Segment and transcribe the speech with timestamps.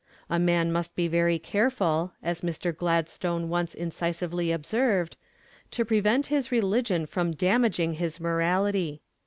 [0.31, 2.75] A man must be very careful, as Mr.
[2.75, 5.15] Gladstone once incisively observed,
[5.69, 9.03] to prevent his religion from damaging his morality.